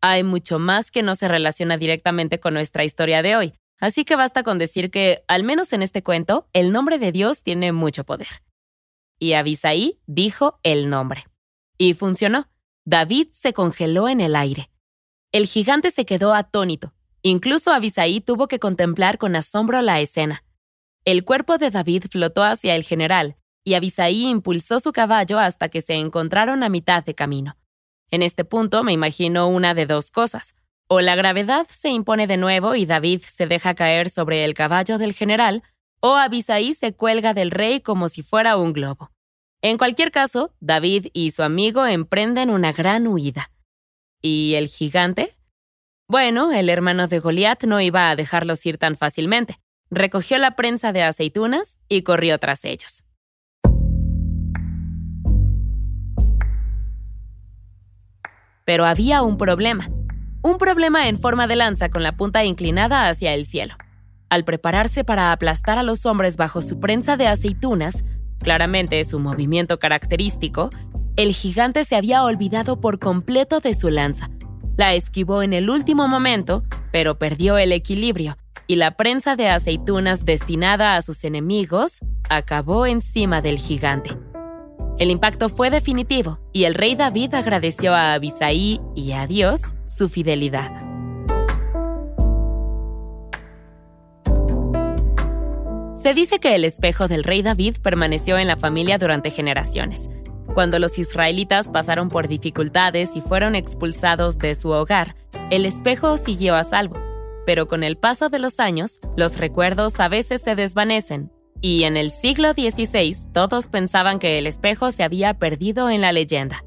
Hay 0.00 0.22
mucho 0.22 0.58
más 0.58 0.90
que 0.90 1.02
no 1.02 1.14
se 1.14 1.28
relaciona 1.28 1.76
directamente 1.76 2.38
con 2.38 2.54
nuestra 2.54 2.84
historia 2.84 3.22
de 3.22 3.36
hoy, 3.36 3.54
Así 3.80 4.04
que 4.04 4.16
basta 4.16 4.42
con 4.42 4.58
decir 4.58 4.90
que, 4.90 5.24
al 5.28 5.44
menos 5.44 5.72
en 5.72 5.82
este 5.82 6.02
cuento, 6.02 6.48
el 6.52 6.72
nombre 6.72 6.98
de 6.98 7.12
Dios 7.12 7.42
tiene 7.42 7.72
mucho 7.72 8.04
poder. 8.04 8.42
Y 9.18 9.34
Abisaí 9.34 9.98
dijo 10.06 10.58
el 10.62 10.90
nombre. 10.90 11.26
Y 11.76 11.94
funcionó. 11.94 12.48
David 12.84 13.28
se 13.32 13.52
congeló 13.52 14.08
en 14.08 14.20
el 14.20 14.34
aire. 14.34 14.70
El 15.32 15.46
gigante 15.46 15.90
se 15.90 16.06
quedó 16.06 16.34
atónito. 16.34 16.94
Incluso 17.22 17.72
Abisaí 17.72 18.20
tuvo 18.20 18.48
que 18.48 18.58
contemplar 18.58 19.18
con 19.18 19.36
asombro 19.36 19.82
la 19.82 20.00
escena. 20.00 20.44
El 21.04 21.24
cuerpo 21.24 21.58
de 21.58 21.70
David 21.70 22.04
flotó 22.10 22.42
hacia 22.42 22.74
el 22.74 22.84
general, 22.84 23.36
y 23.64 23.74
Abisaí 23.74 24.26
impulsó 24.26 24.80
su 24.80 24.92
caballo 24.92 25.38
hasta 25.38 25.68
que 25.68 25.80
se 25.80 25.94
encontraron 25.94 26.62
a 26.62 26.68
mitad 26.68 27.04
de 27.04 27.14
camino. 27.14 27.56
En 28.10 28.22
este 28.22 28.44
punto 28.44 28.82
me 28.82 28.92
imagino 28.92 29.48
una 29.48 29.74
de 29.74 29.86
dos 29.86 30.10
cosas. 30.10 30.54
O 30.90 31.02
la 31.02 31.16
gravedad 31.16 31.66
se 31.68 31.90
impone 31.90 32.26
de 32.26 32.38
nuevo 32.38 32.74
y 32.74 32.86
David 32.86 33.20
se 33.20 33.46
deja 33.46 33.74
caer 33.74 34.08
sobre 34.08 34.44
el 34.44 34.54
caballo 34.54 34.96
del 34.96 35.12
general, 35.12 35.62
o 36.00 36.14
Abisaí 36.16 36.72
se 36.72 36.94
cuelga 36.94 37.34
del 37.34 37.50
rey 37.50 37.82
como 37.82 38.08
si 38.08 38.22
fuera 38.22 38.56
un 38.56 38.72
globo. 38.72 39.10
En 39.60 39.76
cualquier 39.76 40.10
caso, 40.10 40.54
David 40.60 41.08
y 41.12 41.32
su 41.32 41.42
amigo 41.42 41.84
emprenden 41.84 42.48
una 42.48 42.72
gran 42.72 43.06
huida. 43.06 43.50
¿Y 44.22 44.54
el 44.54 44.68
gigante? 44.68 45.36
Bueno, 46.08 46.52
el 46.52 46.70
hermano 46.70 47.06
de 47.06 47.18
Goliat 47.18 47.64
no 47.64 47.82
iba 47.82 48.08
a 48.08 48.16
dejarlos 48.16 48.64
ir 48.64 48.78
tan 48.78 48.96
fácilmente. 48.96 49.58
Recogió 49.90 50.38
la 50.38 50.56
prensa 50.56 50.92
de 50.92 51.02
aceitunas 51.02 51.78
y 51.88 52.00
corrió 52.00 52.38
tras 52.38 52.64
ellos. 52.64 53.04
Pero 58.64 58.86
había 58.86 59.22
un 59.22 59.36
problema 59.36 59.90
un 60.42 60.58
problema 60.58 61.08
en 61.08 61.18
forma 61.18 61.46
de 61.46 61.56
lanza 61.56 61.88
con 61.88 62.02
la 62.02 62.16
punta 62.16 62.44
inclinada 62.44 63.08
hacia 63.08 63.34
el 63.34 63.46
cielo. 63.46 63.74
Al 64.30 64.44
prepararse 64.44 65.04
para 65.04 65.32
aplastar 65.32 65.78
a 65.78 65.82
los 65.82 66.06
hombres 66.06 66.36
bajo 66.36 66.62
su 66.62 66.78
prensa 66.80 67.16
de 67.16 67.26
aceitunas, 67.26 68.04
claramente 68.38 69.02
su 69.04 69.18
movimiento 69.18 69.78
característico, 69.78 70.70
el 71.16 71.32
gigante 71.32 71.84
se 71.84 71.96
había 71.96 72.22
olvidado 72.22 72.80
por 72.80 72.98
completo 72.98 73.60
de 73.60 73.74
su 73.74 73.88
lanza. 73.88 74.30
La 74.76 74.94
esquivó 74.94 75.42
en 75.42 75.52
el 75.52 75.70
último 75.70 76.06
momento, 76.06 76.62
pero 76.92 77.18
perdió 77.18 77.58
el 77.58 77.72
equilibrio, 77.72 78.36
y 78.68 78.76
la 78.76 78.92
prensa 78.92 79.34
de 79.34 79.48
aceitunas 79.48 80.24
destinada 80.24 80.94
a 80.94 81.02
sus 81.02 81.24
enemigos 81.24 81.98
acabó 82.28 82.86
encima 82.86 83.40
del 83.40 83.58
gigante. 83.58 84.10
El 84.98 85.12
impacto 85.12 85.48
fue 85.48 85.70
definitivo 85.70 86.40
y 86.52 86.64
el 86.64 86.74
rey 86.74 86.96
David 86.96 87.32
agradeció 87.34 87.94
a 87.94 88.14
Abisaí 88.14 88.80
y 88.96 89.12
a 89.12 89.28
Dios 89.28 89.60
su 89.86 90.08
fidelidad. 90.08 90.72
Se 95.94 96.14
dice 96.14 96.40
que 96.40 96.56
el 96.56 96.64
espejo 96.64 97.06
del 97.06 97.22
rey 97.22 97.42
David 97.42 97.76
permaneció 97.80 98.38
en 98.38 98.48
la 98.48 98.56
familia 98.56 98.98
durante 98.98 99.30
generaciones. 99.30 100.10
Cuando 100.54 100.80
los 100.80 100.98
israelitas 100.98 101.70
pasaron 101.70 102.08
por 102.08 102.26
dificultades 102.26 103.14
y 103.14 103.20
fueron 103.20 103.54
expulsados 103.54 104.38
de 104.38 104.56
su 104.56 104.70
hogar, 104.70 105.14
el 105.50 105.64
espejo 105.64 106.16
siguió 106.16 106.56
a 106.56 106.64
salvo. 106.64 106.96
Pero 107.46 107.68
con 107.68 107.84
el 107.84 107.98
paso 107.98 108.30
de 108.30 108.40
los 108.40 108.58
años, 108.58 108.98
los 109.16 109.36
recuerdos 109.36 110.00
a 110.00 110.08
veces 110.08 110.42
se 110.42 110.56
desvanecen 110.56 111.30
y 111.60 111.84
en 111.84 111.96
el 111.96 112.10
siglo 112.10 112.52
XVI 112.52 113.14
todos 113.32 113.68
pensaban 113.68 114.18
que 114.18 114.38
el 114.38 114.46
espejo 114.46 114.90
se 114.90 115.02
había 115.02 115.34
perdido 115.34 115.90
en 115.90 116.00
la 116.00 116.12
leyenda. 116.12 116.64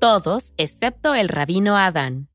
Todos 0.00 0.52
excepto 0.56 1.14
el 1.14 1.28
rabino 1.28 1.76
Adán. 1.76 2.28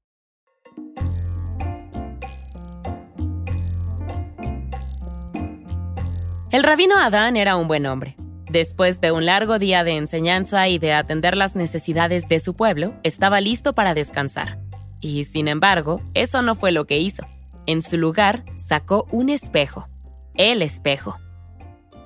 El 6.51 6.61
rabino 6.61 6.99
Adán 6.99 7.35
era 7.35 7.55
un 7.55 7.67
buen 7.67 7.85
hombre. 7.85 8.15
Después 8.49 9.01
de 9.01 9.11
un 9.11 9.25
largo 9.25 9.57
día 9.57 9.83
de 9.83 9.97
enseñanza 9.97 10.67
y 10.67 10.77
de 10.77 10.93
atender 10.93 11.35
las 11.35 11.55
necesidades 11.55 12.27
de 12.27 12.39
su 12.39 12.53
pueblo, 12.53 12.93
estaba 13.01 13.41
listo 13.41 13.73
para 13.73 13.95
descansar. 13.95 14.59
Y 14.99 15.23
sin 15.23 15.47
embargo, 15.47 16.01
eso 16.13 16.43
no 16.43 16.53
fue 16.53 16.71
lo 16.71 16.85
que 16.85 16.99
hizo. 16.99 17.25
En 17.65 17.81
su 17.81 17.97
lugar, 17.97 18.43
sacó 18.55 19.07
un 19.09 19.29
espejo. 19.29 19.87
El 20.35 20.61
espejo. 20.61 21.17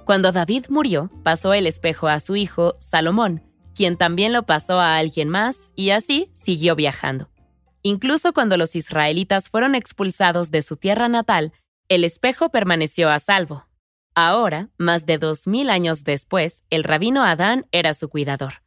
Cuando 0.08 0.32
David 0.32 0.68
murió, 0.70 1.12
pasó 1.24 1.54
el 1.54 1.68
espejo 1.68 2.08
a 2.08 2.22
su 2.22 2.38
hijo, 2.38 2.76
Salomón, 2.80 3.44
quien 3.76 3.98
también 3.98 4.32
lo 4.32 4.46
pasó 4.46 4.80
a 4.80 4.96
alguien 4.96 5.28
más, 5.28 5.74
y 5.76 5.90
así 5.90 6.32
siguió 6.34 6.78
viajando. 6.78 7.30
Incluso 7.82 8.32
cuando 8.32 8.56
los 8.56 8.78
israelitas 8.78 9.50
fueron 9.50 9.76
expulsados 9.76 10.50
de 10.50 10.62
su 10.62 10.78
tierra 10.78 11.10
natal, 11.10 11.52
el 11.90 12.06
espejo 12.06 12.52
permaneció 12.52 13.10
a 13.10 13.20
salvo. 13.20 13.68
Ahora, 14.16 14.70
más 14.78 15.06
de 15.06 15.18
dos 15.18 15.46
mil 15.46 15.70
años 15.70 16.06
después, 16.06 16.64
el 16.70 16.86
rabino 16.86 17.26
Adán 17.26 17.66
era 17.74 17.94
su 17.94 18.08
cuidador. 18.08 18.64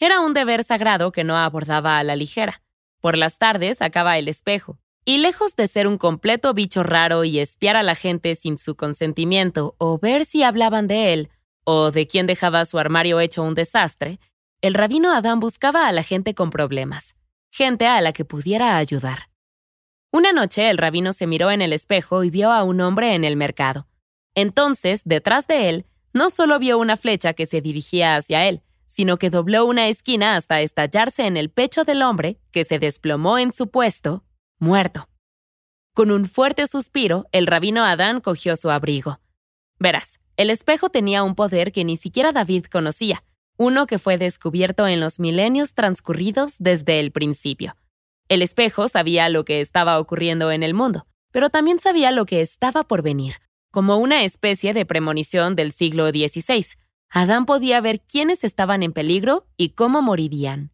Era 0.00 0.18
un 0.18 0.32
deber 0.32 0.64
sagrado 0.64 1.12
que 1.12 1.22
no 1.22 1.36
abordaba 1.36 1.98
a 1.98 2.02
la 2.02 2.16
ligera. 2.16 2.60
Por 3.00 3.16
las 3.16 3.38
tardes 3.38 3.78
sacaba 3.78 4.18
el 4.18 4.26
espejo, 4.26 4.80
y 5.04 5.18
lejos 5.18 5.56
de 5.56 5.66
ser 5.66 5.86
un 5.86 5.98
completo 5.98 6.54
bicho 6.54 6.82
raro 6.82 7.24
y 7.24 7.38
espiar 7.38 7.76
a 7.76 7.82
la 7.82 7.94
gente 7.94 8.34
sin 8.34 8.58
su 8.58 8.76
consentimiento 8.76 9.74
o 9.78 9.98
ver 9.98 10.24
si 10.24 10.42
hablaban 10.42 10.86
de 10.86 11.12
él 11.12 11.30
o 11.64 11.90
de 11.90 12.06
quién 12.06 12.26
dejaba 12.26 12.64
su 12.64 12.78
armario 12.78 13.20
hecho 13.20 13.42
un 13.42 13.54
desastre, 13.54 14.20
el 14.60 14.74
rabino 14.74 15.12
Adán 15.12 15.40
buscaba 15.40 15.88
a 15.88 15.92
la 15.92 16.02
gente 16.02 16.34
con 16.34 16.50
problemas, 16.50 17.16
gente 17.50 17.86
a 17.86 18.00
la 18.00 18.12
que 18.12 18.24
pudiera 18.24 18.76
ayudar. 18.76 19.28
Una 20.12 20.32
noche 20.32 20.70
el 20.70 20.78
rabino 20.78 21.12
se 21.12 21.26
miró 21.26 21.50
en 21.50 21.62
el 21.62 21.72
espejo 21.72 22.22
y 22.22 22.30
vio 22.30 22.52
a 22.52 22.62
un 22.62 22.80
hombre 22.80 23.14
en 23.14 23.24
el 23.24 23.36
mercado. 23.36 23.88
Entonces, 24.34 25.02
detrás 25.04 25.46
de 25.46 25.68
él, 25.68 25.86
no 26.12 26.30
solo 26.30 26.58
vio 26.58 26.78
una 26.78 26.96
flecha 26.96 27.32
que 27.32 27.46
se 27.46 27.60
dirigía 27.60 28.16
hacia 28.16 28.46
él, 28.46 28.62
sino 28.86 29.16
que 29.18 29.30
dobló 29.30 29.64
una 29.64 29.88
esquina 29.88 30.36
hasta 30.36 30.60
estallarse 30.60 31.26
en 31.26 31.36
el 31.36 31.50
pecho 31.50 31.84
del 31.84 32.02
hombre, 32.02 32.38
que 32.50 32.64
se 32.64 32.78
desplomó 32.78 33.38
en 33.38 33.52
su 33.52 33.68
puesto 33.68 34.22
muerto. 34.62 35.08
Con 35.92 36.12
un 36.12 36.24
fuerte 36.24 36.68
suspiro, 36.68 37.26
el 37.32 37.48
rabino 37.48 37.84
Adán 37.84 38.20
cogió 38.20 38.54
su 38.54 38.70
abrigo. 38.70 39.18
Verás, 39.80 40.20
el 40.36 40.50
espejo 40.50 40.88
tenía 40.88 41.24
un 41.24 41.34
poder 41.34 41.72
que 41.72 41.84
ni 41.84 41.96
siquiera 41.96 42.30
David 42.30 42.66
conocía, 42.66 43.24
uno 43.58 43.88
que 43.88 43.98
fue 43.98 44.18
descubierto 44.18 44.86
en 44.86 45.00
los 45.00 45.18
milenios 45.18 45.74
transcurridos 45.74 46.54
desde 46.60 47.00
el 47.00 47.10
principio. 47.10 47.74
El 48.28 48.40
espejo 48.40 48.86
sabía 48.86 49.28
lo 49.28 49.44
que 49.44 49.60
estaba 49.60 49.98
ocurriendo 49.98 50.52
en 50.52 50.62
el 50.62 50.74
mundo, 50.74 51.08
pero 51.32 51.50
también 51.50 51.80
sabía 51.80 52.12
lo 52.12 52.24
que 52.24 52.40
estaba 52.40 52.84
por 52.84 53.02
venir, 53.02 53.38
como 53.72 53.96
una 53.96 54.22
especie 54.22 54.74
de 54.74 54.86
premonición 54.86 55.56
del 55.56 55.72
siglo 55.72 56.08
XVI. 56.10 56.66
Adán 57.10 57.46
podía 57.46 57.80
ver 57.80 58.00
quiénes 58.00 58.44
estaban 58.44 58.84
en 58.84 58.92
peligro 58.92 59.44
y 59.56 59.70
cómo 59.70 60.02
morirían. 60.02 60.70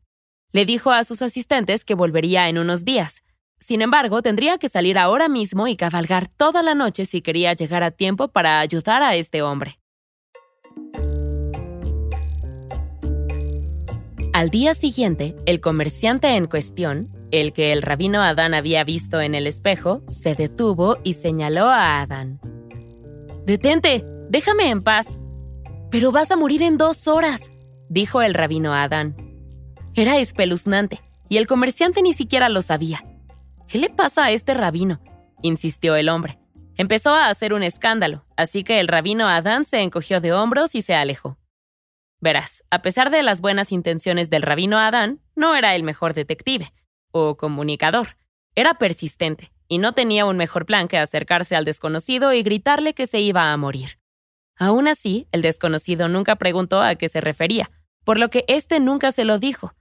Le 0.52 0.66
dijo 0.66 0.92
a 0.92 1.04
sus 1.04 1.22
asistentes 1.22 1.86
que 1.86 1.94
volvería 1.94 2.50
en 2.50 2.58
unos 2.58 2.84
días. 2.84 3.24
Sin 3.58 3.82
embargo, 3.82 4.22
tendría 4.22 4.58
que 4.58 4.68
salir 4.68 4.98
ahora 4.98 5.28
mismo 5.28 5.66
y 5.66 5.76
cabalgar 5.76 6.28
toda 6.28 6.62
la 6.62 6.74
noche 6.74 7.04
si 7.04 7.22
quería 7.22 7.52
llegar 7.52 7.82
a 7.82 7.90
tiempo 7.90 8.28
para 8.28 8.60
ayudar 8.60 9.02
a 9.02 9.16
este 9.16 9.42
hombre. 9.42 9.78
Al 14.32 14.50
día 14.50 14.74
siguiente, 14.74 15.34
el 15.46 15.60
comerciante 15.60 16.28
en 16.28 16.46
cuestión, 16.46 17.10
el 17.32 17.52
que 17.52 17.72
el 17.72 17.82
rabino 17.82 18.22
Adán 18.22 18.54
había 18.54 18.84
visto 18.84 19.20
en 19.20 19.34
el 19.34 19.48
espejo, 19.48 20.02
se 20.06 20.36
detuvo 20.36 20.98
y 21.02 21.14
señaló 21.14 21.66
a 21.66 22.00
Adán. 22.00 22.40
Detente, 23.44 24.04
déjame 24.28 24.70
en 24.70 24.82
paz. 24.82 25.18
Pero 25.90 26.12
vas 26.12 26.30
a 26.30 26.36
morir 26.36 26.62
en 26.62 26.76
dos 26.76 27.08
horas, 27.08 27.50
dijo 27.88 28.22
el 28.22 28.34
rabino 28.34 28.74
Adán. 28.74 29.16
Era 29.94 30.18
espeluznante, 30.18 31.00
y 31.28 31.38
el 31.38 31.46
comerciante 31.46 32.02
ni 32.02 32.12
siquiera 32.12 32.48
lo 32.48 32.60
sabía. 32.60 33.07
¿Qué 33.68 33.76
le 33.76 33.90
pasa 33.90 34.24
a 34.24 34.30
este 34.30 34.54
rabino? 34.54 34.98
insistió 35.42 35.94
el 35.94 36.08
hombre. 36.08 36.38
Empezó 36.76 37.12
a 37.12 37.28
hacer 37.28 37.52
un 37.52 37.62
escándalo, 37.62 38.24
así 38.34 38.64
que 38.64 38.80
el 38.80 38.88
rabino 38.88 39.28
Adán 39.28 39.66
se 39.66 39.82
encogió 39.82 40.22
de 40.22 40.32
hombros 40.32 40.74
y 40.74 40.80
se 40.80 40.94
alejó. 40.94 41.36
Verás, 42.18 42.64
a 42.70 42.80
pesar 42.80 43.10
de 43.10 43.22
las 43.22 43.42
buenas 43.42 43.70
intenciones 43.70 44.30
del 44.30 44.40
rabino 44.40 44.78
Adán, 44.78 45.20
no 45.36 45.54
era 45.54 45.76
el 45.76 45.82
mejor 45.82 46.14
detective 46.14 46.72
o 47.10 47.36
comunicador. 47.36 48.16
Era 48.54 48.74
persistente 48.74 49.52
y 49.68 49.76
no 49.76 49.92
tenía 49.92 50.24
un 50.24 50.38
mejor 50.38 50.64
plan 50.64 50.88
que 50.88 50.96
acercarse 50.96 51.54
al 51.54 51.66
desconocido 51.66 52.32
y 52.32 52.42
gritarle 52.42 52.94
que 52.94 53.06
se 53.06 53.20
iba 53.20 53.52
a 53.52 53.56
morir. 53.58 53.98
Aún 54.56 54.88
así, 54.88 55.28
el 55.30 55.42
desconocido 55.42 56.08
nunca 56.08 56.36
preguntó 56.36 56.80
a 56.80 56.94
qué 56.94 57.10
se 57.10 57.20
refería, 57.20 57.70
por 58.04 58.18
lo 58.18 58.30
que 58.30 58.46
éste 58.48 58.80
nunca 58.80 59.12
se 59.12 59.24
lo 59.24 59.38
dijo. 59.38 59.74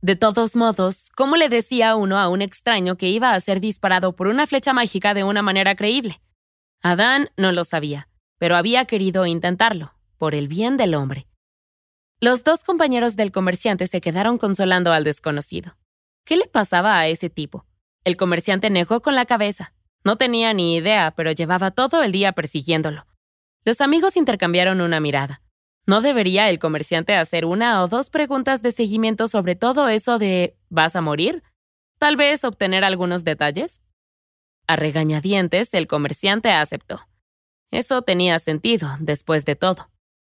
De 0.00 0.14
todos 0.14 0.54
modos, 0.54 1.10
¿cómo 1.16 1.36
le 1.36 1.48
decía 1.48 1.96
uno 1.96 2.20
a 2.20 2.28
un 2.28 2.40
extraño 2.40 2.96
que 2.96 3.08
iba 3.08 3.34
a 3.34 3.40
ser 3.40 3.58
disparado 3.58 4.14
por 4.14 4.28
una 4.28 4.46
flecha 4.46 4.72
mágica 4.72 5.12
de 5.12 5.24
una 5.24 5.42
manera 5.42 5.74
creíble? 5.74 6.20
Adán 6.82 7.30
no 7.36 7.50
lo 7.50 7.64
sabía, 7.64 8.08
pero 8.38 8.54
había 8.54 8.84
querido 8.84 9.26
intentarlo, 9.26 9.94
por 10.16 10.36
el 10.36 10.46
bien 10.46 10.76
del 10.76 10.94
hombre. 10.94 11.26
Los 12.20 12.44
dos 12.44 12.62
compañeros 12.62 13.16
del 13.16 13.32
comerciante 13.32 13.88
se 13.88 14.00
quedaron 14.00 14.38
consolando 14.38 14.92
al 14.92 15.02
desconocido. 15.02 15.76
¿Qué 16.24 16.36
le 16.36 16.46
pasaba 16.46 16.96
a 16.96 17.08
ese 17.08 17.28
tipo? 17.28 17.66
El 18.04 18.16
comerciante 18.16 18.70
negó 18.70 19.02
con 19.02 19.16
la 19.16 19.26
cabeza. 19.26 19.74
No 20.04 20.16
tenía 20.16 20.52
ni 20.52 20.76
idea, 20.76 21.12
pero 21.16 21.32
llevaba 21.32 21.72
todo 21.72 22.04
el 22.04 22.12
día 22.12 22.32
persiguiéndolo. 22.32 23.04
Los 23.64 23.80
amigos 23.80 24.16
intercambiaron 24.16 24.80
una 24.80 25.00
mirada. 25.00 25.42
¿No 25.88 26.02
debería 26.02 26.50
el 26.50 26.58
comerciante 26.58 27.14
hacer 27.14 27.46
una 27.46 27.82
o 27.82 27.88
dos 27.88 28.10
preguntas 28.10 28.60
de 28.60 28.72
seguimiento 28.72 29.26
sobre 29.26 29.56
todo 29.56 29.88
eso 29.88 30.18
de 30.18 30.54
¿vas 30.68 30.94
a 30.96 31.00
morir? 31.00 31.42
Tal 31.98 32.14
vez 32.14 32.44
obtener 32.44 32.84
algunos 32.84 33.24
detalles. 33.24 33.80
A 34.66 34.76
regañadientes, 34.76 35.72
el 35.72 35.86
comerciante 35.86 36.50
aceptó. 36.50 37.00
Eso 37.70 38.02
tenía 38.02 38.38
sentido, 38.38 38.98
después 39.00 39.46
de 39.46 39.56
todo. 39.56 39.88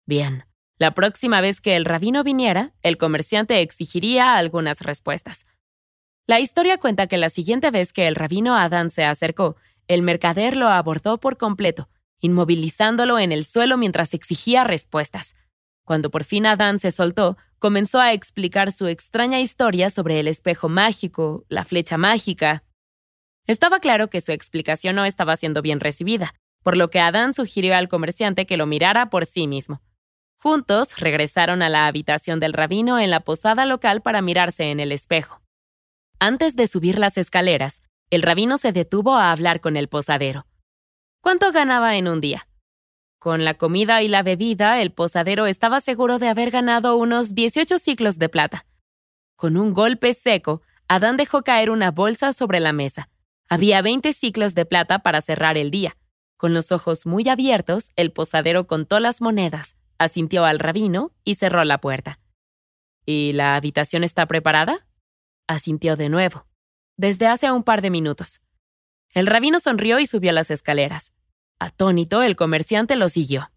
Bien, 0.05 0.45
la 0.77 0.93
próxima 0.93 1.41
vez 1.41 1.61
que 1.61 1.75
el 1.75 1.85
rabino 1.85 2.23
viniera, 2.23 2.73
el 2.83 2.97
comerciante 2.97 3.59
exigiría 3.61 4.35
algunas 4.35 4.81
respuestas. 4.81 5.47
La 6.27 6.39
historia 6.39 6.77
cuenta 6.77 7.07
que 7.07 7.17
la 7.17 7.29
siguiente 7.29 7.71
vez 7.71 7.91
que 7.91 8.07
el 8.07 8.13
rabino 8.13 8.55
Adán 8.55 8.91
se 8.91 9.03
acercó, 9.03 9.55
el 9.87 10.03
mercader 10.03 10.55
lo 10.55 10.67
abordó 10.67 11.19
por 11.19 11.37
completo, 11.37 11.89
inmovilizándolo 12.21 13.19
en 13.19 13.31
el 13.31 13.45
suelo 13.45 13.77
mientras 13.77 14.13
exigía 14.13 14.63
respuestas. 14.63 15.35
Cuando 15.85 16.11
por 16.11 16.23
fin 16.23 16.45
Adán 16.45 16.79
se 16.79 16.91
soltó, 16.91 17.37
comenzó 17.57 17.99
a 17.99 18.13
explicar 18.13 18.71
su 18.71 18.87
extraña 18.87 19.39
historia 19.39 19.89
sobre 19.89 20.19
el 20.19 20.27
espejo 20.27 20.69
mágico, 20.69 21.45
la 21.49 21.65
flecha 21.65 21.97
mágica. 21.97 22.63
Estaba 23.47 23.79
claro 23.79 24.09
que 24.09 24.21
su 24.21 24.31
explicación 24.31 24.95
no 24.95 25.05
estaba 25.05 25.35
siendo 25.35 25.61
bien 25.61 25.79
recibida, 25.79 26.35
por 26.63 26.77
lo 26.77 26.89
que 26.89 26.99
Adán 26.99 27.33
sugirió 27.33 27.75
al 27.75 27.87
comerciante 27.87 28.45
que 28.45 28.57
lo 28.57 28.65
mirara 28.65 29.09
por 29.09 29.25
sí 29.25 29.47
mismo. 29.47 29.81
Juntos 30.37 30.99
regresaron 30.99 31.61
a 31.61 31.69
la 31.69 31.87
habitación 31.87 32.39
del 32.39 32.53
rabino 32.53 32.99
en 32.99 33.09
la 33.09 33.21
posada 33.21 33.65
local 33.65 34.01
para 34.01 34.21
mirarse 34.21 34.71
en 34.71 34.79
el 34.79 34.91
espejo. 34.91 35.41
Antes 36.19 36.55
de 36.55 36.67
subir 36.67 36.99
las 36.99 37.17
escaleras, 37.17 37.81
el 38.09 38.21
rabino 38.21 38.57
se 38.57 38.71
detuvo 38.71 39.15
a 39.15 39.31
hablar 39.31 39.59
con 39.59 39.75
el 39.77 39.87
posadero. 39.87 40.45
¿Cuánto 41.21 41.51
ganaba 41.51 41.97
en 41.97 42.07
un 42.07 42.21
día? 42.21 42.47
Con 43.19 43.43
la 43.43 43.55
comida 43.55 44.01
y 44.01 44.07
la 44.07 44.23
bebida, 44.23 44.81
el 44.81 44.93
posadero 44.93 45.47
estaba 45.47 45.81
seguro 45.81 46.17
de 46.17 46.29
haber 46.29 46.49
ganado 46.49 46.95
unos 46.95 47.35
18 47.35 47.77
ciclos 47.77 48.17
de 48.17 48.29
plata. 48.29 48.65
Con 49.35 49.57
un 49.57 49.73
golpe 49.73 50.13
seco, 50.13 50.61
Adán 50.87 51.17
dejó 51.17 51.43
caer 51.43 51.71
una 51.71 51.91
bolsa 51.91 52.31
sobre 52.31 52.61
la 52.61 52.71
mesa. 52.71 53.09
Había 53.49 53.81
20 53.81 54.13
ciclos 54.13 54.55
de 54.55 54.65
plata 54.65 54.99
para 54.99 55.19
cerrar 55.19 55.57
el 55.57 55.71
día. 55.71 55.97
Con 56.37 56.53
los 56.53 56.71
ojos 56.71 57.05
muy 57.05 57.27
abiertos, 57.27 57.91
el 57.97 58.13
posadero 58.13 58.65
contó 58.65 59.01
las 59.01 59.21
monedas, 59.21 59.75
asintió 59.97 60.45
al 60.45 60.57
rabino 60.57 61.11
y 61.25 61.35
cerró 61.35 61.65
la 61.65 61.81
puerta. 61.81 62.19
¿Y 63.05 63.33
la 63.33 63.57
habitación 63.57 64.05
está 64.05 64.25
preparada? 64.25 64.87
Asintió 65.47 65.97
de 65.97 66.07
nuevo, 66.07 66.45
desde 66.95 67.27
hace 67.27 67.51
un 67.51 67.63
par 67.63 67.81
de 67.81 67.89
minutos. 67.89 68.39
El 69.13 69.25
rabino 69.25 69.59
sonrió 69.59 69.99
y 69.99 70.05
subió 70.05 70.31
las 70.31 70.51
escaleras. 70.51 71.13
Atónito, 71.59 72.21
el 72.21 72.35
comerciante 72.35 72.95
lo 72.95 73.09
siguió. 73.09 73.49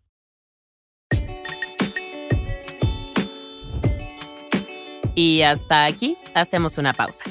Y 5.15 5.43
hasta 5.43 5.85
aquí 5.85 6.17
hacemos 6.35 6.79
una 6.79 6.95
pausa. 6.95 7.25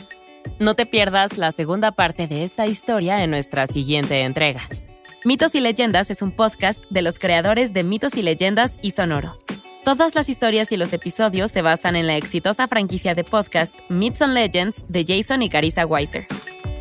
No 0.60 0.76
te 0.76 0.86
pierdas 0.86 1.40
la 1.40 1.52
segunda 1.52 1.92
parte 1.94 2.28
de 2.28 2.44
esta 2.44 2.68
historia 2.68 3.24
en 3.24 3.32
nuestra 3.32 3.66
siguiente 3.66 4.22
entrega. 4.22 4.62
Mitos 5.26 5.56
y 5.56 5.60
Leyendas 5.60 6.12
es 6.12 6.22
un 6.22 6.32
podcast 6.32 6.84
de 6.92 7.02
los 7.02 7.18
creadores 7.18 7.74
de 7.74 7.84
Mitos 7.84 8.16
y 8.16 8.22
Leyendas 8.22 8.78
y 8.84 8.92
Sonoro. 8.92 9.40
Todas 9.84 10.14
las 10.14 10.30
historias 10.30 10.72
y 10.72 10.78
los 10.78 10.94
episodios 10.94 11.50
se 11.50 11.64
basan 11.64 11.96
en 11.96 12.06
la 12.06 12.16
exitosa 12.16 12.68
franquicia 12.68 13.16
de 13.16 13.24
podcast 13.24 13.76
Myths 13.90 14.22
and 14.22 14.36
Legends 14.36 14.86
de 14.88 15.04
Jason 15.08 15.42
y 15.42 15.50
Carissa 15.50 15.88
Weiser. 15.88 16.28